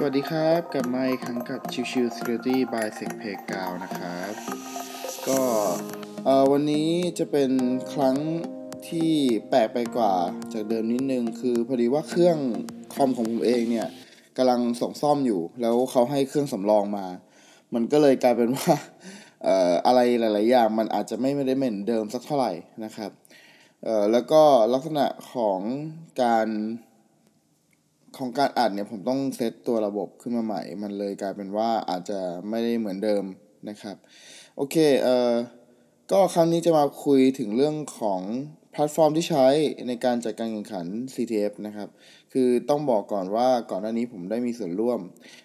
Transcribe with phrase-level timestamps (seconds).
[0.00, 4.32] สวัสดีครับกลับมาอีกครั้งกับชิวชิว Security by Sec p a y g o w นะครับ
[5.28, 5.40] ก็
[6.50, 6.88] วันนี้
[7.18, 7.50] จะเป็น
[7.92, 8.16] ครั้ง
[8.88, 9.12] ที่
[9.48, 10.14] แปลกไปกว่า
[10.52, 12.38] จากเดิมนิดนึง คือพอดีว่าเครื่อง
[12.94, 13.88] คอมของผมเองเนี่ย
[14.36, 17.06] กำลังส่งซ่อมอยู่ แล้วเขาให้เครื่องสำรองมา
[17.74, 18.74] มันก็เลยกลายเป็นว่า
[19.86, 22.52] อะไรหลาย ๆ อย่างมันอาจจะไม่ได้เหมือนเดิมสักเท่าไหร่
[22.84, 23.10] นะครับ
[24.12, 24.42] แล้วก็
[24.72, 25.60] ลักษณะของ
[26.22, 26.48] การ
[28.16, 33.24] ของการอัดเนี่ยผมต้องเซตตัวระบบขึ้นมาใหม่ มันเลยกลายเป็นว่าอาจจะไม่ได้เหมือนเดิม
[33.68, 33.96] นะครับ
[34.56, 35.32] โอเคเอ่อ
[36.12, 38.20] ก็ครั้งนี้จะมาคุยถึงเรื่องของ
[38.72, 39.46] แพลตฟอร์มที่ใช้
[39.88, 41.88] ในการจัดการแข่งขัน CTF นะครับ
[42.32, 45.00] คือต้องบอกก่อนว่าก่อนหน้านี้ผมได้มีส่วนร่วม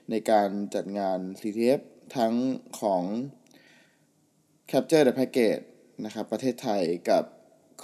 [0.10, 1.82] ในการจัดงาน CTF
[2.18, 2.34] ทั้ง
[2.82, 3.04] ของ
[4.72, 5.64] Capture the Package
[6.06, 7.24] นะครับประเทศไทยกับ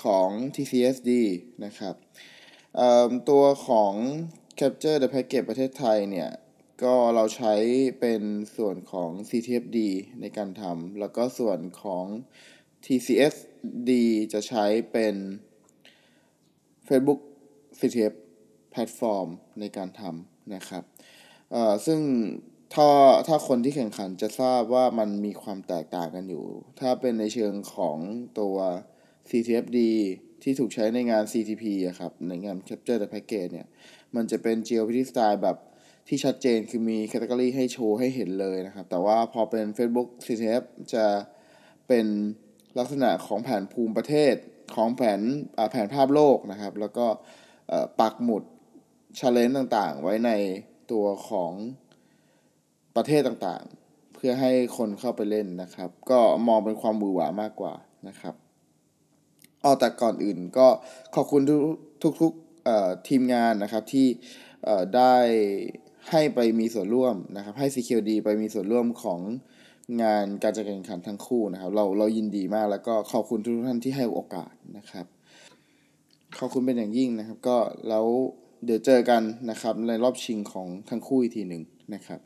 [0.04, 1.12] ของ TCSD
[1.66, 1.96] นะครับ
[3.30, 3.94] ตัวของ
[4.60, 6.30] Capture the Package ประเทศไทยเนี่ย
[6.84, 7.54] ก็เราใช้
[8.00, 8.22] เป็น
[8.56, 9.78] ส่วนของ CTFD
[10.22, 12.06] ในการทำแล้วก็ส่วนของ
[12.86, 13.90] TCSD
[14.34, 15.16] จะใช้เป็น
[16.88, 17.22] Facebook
[17.80, 18.14] CTF
[18.72, 19.28] แพลตฟอร์ม
[19.60, 20.84] ในการทำนะครับ
[21.86, 22.02] ซึ่ง
[22.74, 22.90] ถ้า
[23.28, 26.46] ถ้าคนที่แข่งขันจะทราบว่ามันมีความแตกต่างกันอยู่
[26.80, 27.98] ถ้าเป็นในเชิงของ
[28.40, 28.56] ตัว
[29.30, 29.80] CTFD
[30.44, 33.68] ที่ถูกใช้ในงาน CTP อะครับ ในงาน Capture the Package เนี่ย
[34.16, 35.58] มันจะเป็น GeoPT Style แบบ
[36.08, 41.06] ที่ชัดเจนคือมีแคตตากรีให้โชว์ให้เห็นเลยนะครับ แต่ว่าพอเป็น Facebook CTF จะ
[41.88, 42.06] เป็น
[42.78, 44.36] ลักษณะของแผนภูมิประเทศ
[44.76, 45.22] ของแผน
[45.72, 47.06] แผนภาพโลกนะครับ แล้วก็
[48.00, 48.44] ปักหมุด
[49.20, 50.32] ชาเลนจ์ต่างๆ ไว้ใน
[50.92, 51.52] ตัวของ
[52.96, 57.74] ประเทศต่างๆ เพื่อให้คนเข้าไปเล่นนะครับ ก็มองเป็นความบือหวามากกว่า
[58.08, 58.36] นะครับ
[59.64, 60.68] อ๋อแต่ก่อนอื่นก็
[61.16, 62.34] ขอบคุณทุกทุก
[63.08, 64.08] ทีมงานนะครับที่
[64.96, 65.16] ได้
[66.10, 69.20] ให้ไปมีส่วนร่วมนะครับ ให้ CQD ไปมีส่วนร่วมของ
[70.04, 75.06] งานการจัดการแข่งขันทั้งคู่นะครับ เราเรายินดีมากแล้วก็ขอบคุณทุกท่านที่ให้โอกาสนะครับ
[76.40, 77.58] ขอบคุณเป็นอย่างยิ่งนะครับ ก็
[77.90, 78.06] แล้ว
[78.66, 82.20] เดี๋ยวเจอกันนะครับในรอบชิงของทั้งคู่อีกทีหนึ่งนะครับ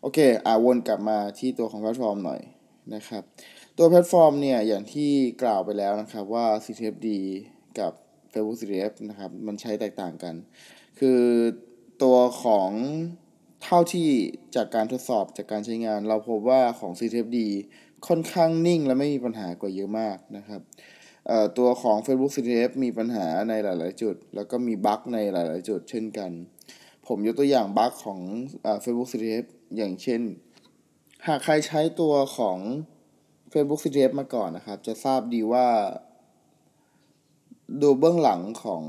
[0.00, 2.40] โอเคอ่าวนกลับมาที่ตัวของแพลตฟอร์มหน่อย
[2.94, 3.22] นะครับ
[3.78, 5.10] ตัวแพลตฟอร์มเนี่ยอย่างที่
[5.42, 7.08] กล่าวไปแล้วนะครับว่า CTFD
[7.78, 7.92] กับ
[8.32, 10.34] Facebook CTF นะครับมันใช้แตกต่างกัน
[10.98, 11.20] คือ
[12.02, 12.70] ตัวของ
[13.64, 14.08] เท่าที่
[14.56, 17.38] จากการทดสอบจากการใช้งาน เราพบว่าของ CTFD
[18.08, 20.60] ค่อนข้างนิ่งและไม่มีปัญหากว่าเยอะมากนะครับ
[21.58, 26.30] ตัวของ Facebook CTF มีปัญหาในหลาย ๆ จุด แล้วก็มีบั๊กในหลาย ๆ จุดเช่นกัน
[27.06, 28.20] ผมยกตัวอย่างบั๊กของ
[28.84, 29.44] Facebook CTF
[29.76, 30.20] อย่างเช่น
[31.28, 32.58] หากใครใช้ตัวของ
[33.52, 35.68] Facebook CTF มาก่อนนะครับ จะทราบดีว่า
[37.82, 38.82] ดูเบื้องหลังของ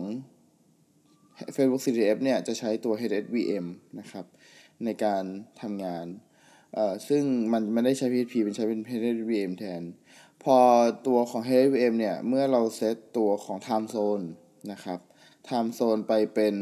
[1.56, 3.66] Facebook CTF เนี่ย จะใช้ตัว HSVM
[4.00, 4.26] นะครับ
[4.86, 5.24] ในการ
[5.62, 6.06] ทำงาน
[6.74, 7.24] เอ่อซึ่ง
[7.54, 9.82] มันไม่ได้ใช้ PHP เป็นใช้เป็น HSVM แทน
[10.44, 10.58] พอ
[11.08, 14.26] ตัวของ HSVM เนี่ย เมื่อเราเซตตัวของ Time Zone
[14.72, 15.00] นะครับ
[15.48, 16.56] Time Zone ไปเป็น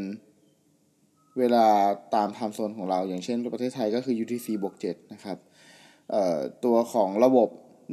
[1.39, 1.67] เวลา
[2.15, 5.37] ตาม Time Zone ของเราอย่างเช่นประเทศไทยก็คือ UTC บวก7นะครับ
[6.65, 7.49] ตัวของระบบ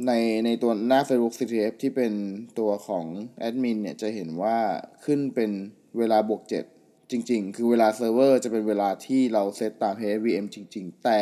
[0.07, 0.11] ใน
[0.45, 2.13] ในตัวหน้า Facebook CTF ที่เป็น
[2.59, 3.05] ตัวของ
[3.39, 4.57] แอดมินเนี่ยจะเห็นว่า
[5.05, 5.51] ขึ้นเป็น
[5.97, 6.41] เวลาบวก
[6.75, 11.21] 7 จริง ๆ คือเวลาเซิร์ฟเวอร์จะเป็นเวลาที่เราเซตตาม HVM จริง ๆ แต่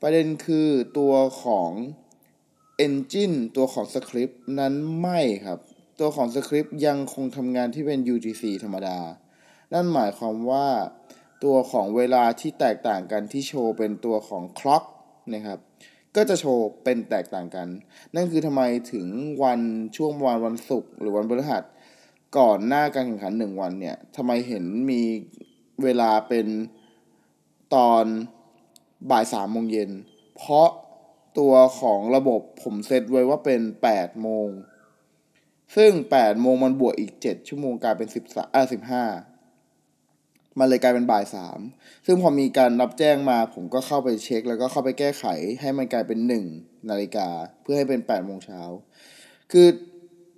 [0.00, 1.70] ประเด็นคือตัวของ
[2.86, 5.58] Engine ตัวของสคริปต์นั้นไม่ครับ
[6.00, 8.98] ตัวของสคริปต์ยังคงทำงานที่เป็น UTC ธรรมดา
[9.72, 10.68] นั่นหมายความว่า
[11.44, 14.84] ตัวของเวลาที่แตกต่างกันที่โชว์เป็นตัวของ clock
[15.34, 15.58] นะครับ
[16.16, 17.68] ก็จะโชว์เป็นแตกต่างกัน
[18.14, 19.06] นั่นคือทำไมถึง
[19.42, 19.60] วัน
[19.96, 21.62] ช่วงวันวันศุกร์หรือวันพฤหัส
[22.38, 25.02] ก่อนหน้าการแข่งขันหนึ่งวันเนี่ยทำไมเห็นมี
[25.82, 26.46] เวลาเป็น
[27.74, 28.04] ตอน
[29.10, 29.90] บ่ายสามโมงเย็น
[30.36, 30.68] เพราะ
[31.38, 34.48] ตัวของระบบผมเซตไว้ว่าเป็นแปดโมง
[35.76, 39.04] ซึ่งแปดโมงมันบวกอีกเจ็ดชั่วโมงกลายเป็นสิบสามอ่าสิบห้า
[40.58, 41.58] มันเลยกลายเป็นบ่ายสาม
[42.06, 45.24] ซึ่งพอมีการรับแจ้งมาผมก็เข้าไปเช็ค แล้วก็เข้าไปแก้ไข
[45.60, 46.44] ให้มันกลายเป็นหนึ่ง
[46.90, 47.28] นาฬิกา
[47.62, 48.60] เพื่อให้เป็นแปดโมงเช้า
[49.52, 49.66] คือ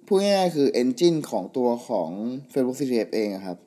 [0.06, 2.10] พูดง่ายๆคือ Engine ของตัวของ
[2.52, 3.58] Facebook CTF เองครับ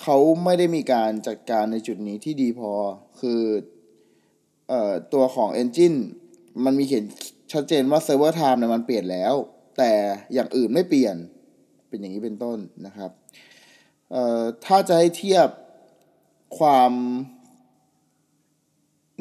[0.00, 2.72] เขาไม่ได้มีการจัดการในจุดนี้ที่ดีพอ
[3.20, 3.42] คือ
[4.68, 5.98] เอ่อตัวของ Engine
[6.64, 7.04] มันมีเขียน
[7.52, 9.34] ชัดเจนว่า Server Time เนี่ยมันเปลี่ยนแล้ว
[9.78, 9.92] แต่
[10.34, 11.16] อย่างอื่นไม่เปลี่ยน
[11.88, 13.10] เป็นอย่างนี้เป็นต้นนะครับ
[14.64, 15.48] ถ้าจะให้เทียบ
[16.58, 16.92] ความ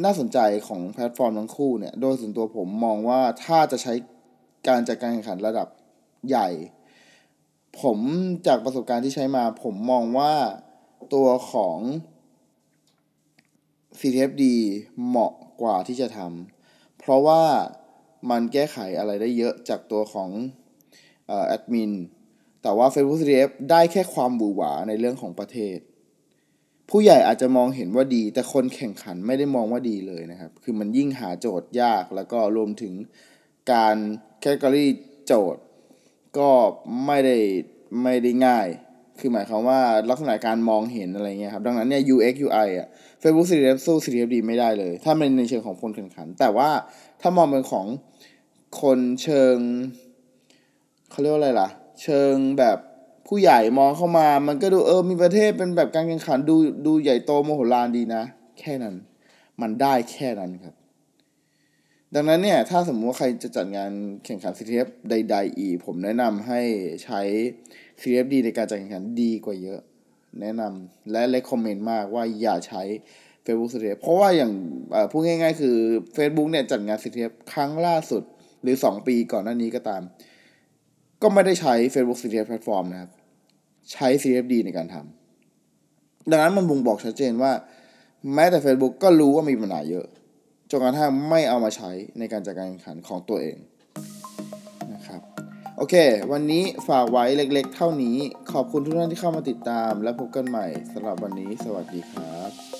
[0.04, 3.94] น่าสนใจของแพลตฟอร์มทั้งคู่เนี่ย โดยส่วนตัวผมมองว่าถ้าจะใช้
[4.68, 5.68] การจัดการแข่งขันระดับ
[6.28, 6.50] ใหญ่
[7.82, 8.00] ผม
[8.48, 10.34] จากประสบการณ์ที่ใช้มา ผมมองว่า
[11.14, 11.78] ตัวของ
[14.00, 14.44] CTFD
[15.06, 17.44] เหมาะกว่าที่จะทำเพราะว่า
[18.30, 20.30] มันแก้ไขอะไรได้เยอะจากตัวของ
[21.28, 21.92] แอดมิน
[22.68, 25.78] แต่ว่า Facebook CTF ได้แค่ความบูหวาในเรื่องของประเทศ
[26.90, 32.94] ผู้ใหญ่อาจจะมองเห็นว่าดี แต่คนแข่งขันไม่ได้มองว่าดีเลยนะครับ คือมันยิ่งหาโจทย์ยากแล้วก็รวมถึง
[33.72, 33.96] การ
[34.42, 34.90] แคตตาล็อ
[35.26, 35.64] โจทย์
[36.38, 36.50] ก็
[37.06, 37.38] ไม่ได้
[38.04, 38.68] ไม่ได้ง่าย
[39.20, 39.80] คือหมายความว่า
[40.10, 42.88] ลักษณะการมองเห็นอะไรเงี้ยครับ ดังนั้นเนี่ย UX UI อะ
[43.22, 46.70] Facebook CTF สู้ CTFD ไม่ได้เลย ถ้าเป็นในเชิงของคนแข่งขัน แต่ว่า
[47.22, 47.86] ถ้ามองเป็นของ
[48.82, 49.58] คนเชิง
[51.10, 51.70] เขาเรียกว่าอะไรล่ะ
[52.02, 52.78] เชิงแบบ
[53.28, 56.56] ผู้ใหญ่มองเข้ามา มันก็ดูเออมีประเทศเป็นแบบการแข่งขันดู
[56.86, 58.24] ดูใหญ่โตโมโหลานดีนะ
[58.60, 58.96] แค่นั้น
[59.62, 60.76] มันได้แค่นั้นครับ
[62.16, 63.92] ดังนั้นเนี่ย ถ้าสมมติว่าใครจะจัดงาน
[64.26, 66.62] แข่งขัน CTF ใดๆอีก ผมแนะนำให้
[67.04, 67.22] ใช้
[68.00, 69.82] CTFD ในการจัดแข่งขันดีกว่าเยอะ
[70.42, 72.84] แนะนำและ recommend มากว่าอย่าใช้
[73.46, 74.52] Facebook CTF เพราะว่าอย่าง
[75.12, 75.78] พูดง่าย ๆ คือ
[76.16, 78.24] Facebook เนี่ยจัดงาน CTF ครั้งล่าสุด
[78.62, 80.02] หรือ 2 ปีก่อนหน้านี้ก็ตาม
[81.22, 83.12] ก็ไม่ได้ใช้ Facebook CTF Platform นะครับ
[83.92, 87.52] ใช้ CFD ในการทำดังนั้นมันบ่งบอกชัดเจนว่า
[88.34, 90.08] แม้แต่ Facebook ก็รู้ว่ามีปัญหาเยอะ
[90.72, 93.58] จนกระทั่งไม่เอามาใช้ในการจัดการแข่งขันของตัวเอง
[94.94, 95.22] นะครับ
[95.78, 95.96] โอเค
[96.32, 98.18] วันนี้ฝากไว้เล็กๆ เท่านี้
[98.52, 102.77] ขอบคุณทุกท่านที่เข้ามาติดตาม และพบกันใหม่สำหรับวันนี้ สวัสดีครับ